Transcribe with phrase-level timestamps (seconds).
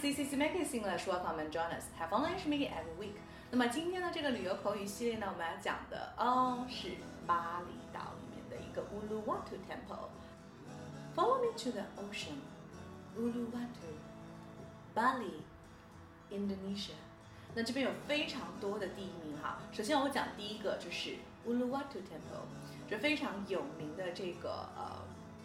[0.00, 1.84] CCC Making English Welcome and join us.
[1.98, 3.14] Have fun English making every week.
[3.50, 6.90] 那么今天的这个旅游口语系列呢，我们要讲的哦是
[7.26, 10.10] 巴厘岛里面的一个 Uluwatu Temple.
[11.16, 12.42] Follow me to the ocean.
[13.18, 13.96] Uluwatu,
[14.94, 15.40] Bali,
[16.30, 16.96] Indonesia.
[17.54, 19.60] 那这边有非常多的地名哈。
[19.72, 21.16] 首先我讲第一个就是
[21.48, 22.44] Uluwatu Temple，
[22.86, 25.00] 这非常有名的这个呃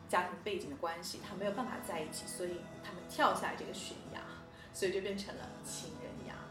[0.07, 4.21] 家庭背景的关系，他没有办法在一起，所以他们跳下这个悬崖，
[4.75, 5.90] 所以就变成了情，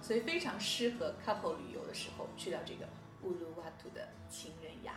[0.10, 2.88] 所以非常适合 couple 旅游的时候去到这个
[3.22, 4.92] 乌鲁瓦图的情人崖。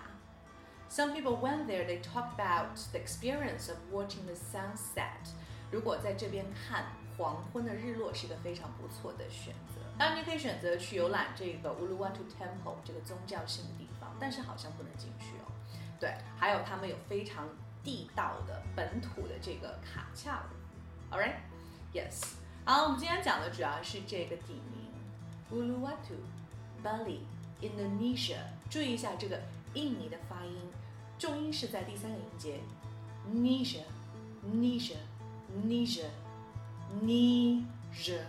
[0.89, 1.85] Some people went there.
[1.85, 5.29] They talked about the experience of watching the sunset.
[5.71, 6.87] 如果在这边看
[7.19, 9.83] 黄昏的日落，是一个非常不错的选择。
[9.99, 15.53] 当然，你可以选择去游览这个 Uluwatu Temple 这个宗教性的地方，但是好像不能进去哦。
[16.01, 17.47] 对，还有他们有非常
[17.85, 20.43] 地道的本土的这个卡恰。
[21.11, 21.35] All right,
[21.93, 22.33] yes.
[22.65, 24.92] 好，我们今天讲的主要是这个地名
[25.52, 26.16] Uluwatu,
[26.84, 27.20] Bali,
[27.62, 28.40] Indonesia。
[28.70, 29.40] 注意一下这个
[29.74, 30.58] 印尼的发音，
[31.18, 32.60] 重音是在第三个音节
[33.34, 33.84] Nisha,
[34.46, 34.98] Nisha,
[35.66, 36.06] Nisha,
[37.04, 38.20] Nisha,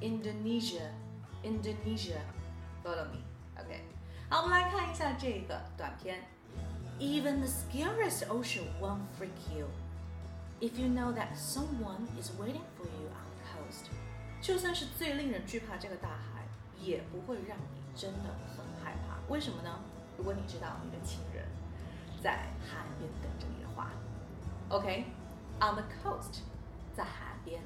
[0.00, 0.90] Indonesia,
[1.42, 2.20] Indonesia.
[2.82, 3.22] Follow me,
[3.58, 3.80] OK.
[4.28, 6.22] 好，我们来看一下这个短片。
[7.00, 9.66] Even the scariest ocean won't freak you
[10.60, 13.90] if you know that someone is waiting for you on the coast.
[14.40, 16.37] 就算是最令人惧怕这个大海，
[16.81, 19.17] 也不会让你真的很害怕。
[19.31, 19.79] 为什么呢？
[20.17, 21.45] 如果你知道你的亲人
[22.21, 23.91] 在海边等着你的话
[24.69, 26.39] ，OK，on、the coast，
[26.93, 27.61] 在海边。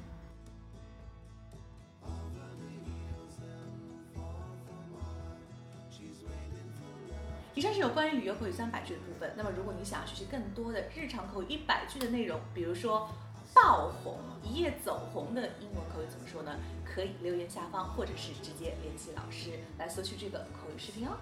[7.56, 9.32] 以上是有关于旅游口语三百句的部分。
[9.36, 13.08] 那么，如果你想要学习更多的日常口语一百句的内容，比如说
[13.53, 16.55] 爆红、一夜走红的英文口语怎么说呢？
[16.85, 21.17] 可以留言下方，或者是直接联系老师来索取这个口语视频哦。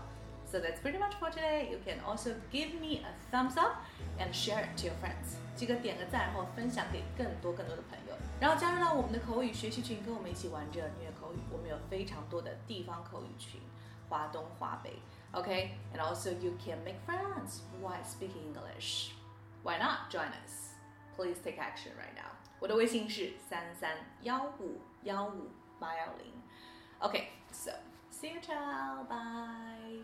[0.50, 1.70] So that's pretty much for today.
[1.70, 3.82] You can also give me a thumbs up
[4.18, 5.36] and share it to your friends.
[5.58, 11.38] 记得点个赞，然后分享给更多更多的朋友，然后加入到我们的口语学习群，跟我们一起玩着虐口语。
[11.52, 13.60] 我们有非常多的地方口语群，
[14.08, 14.94] 华东、华北。
[15.34, 19.12] Okay, and also you can make friends while speaking English.
[19.64, 20.61] Why not join us?
[21.16, 22.32] Please take action right now.
[22.60, 23.92] 我的微信是三三
[24.22, 26.34] 幺五幺五八幺零。
[27.00, 27.72] Okay, so
[28.12, 30.02] see you, ciao, bye.